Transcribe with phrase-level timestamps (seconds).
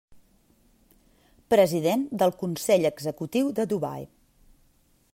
[1.55, 4.11] President del Consell Executiu de Dubai.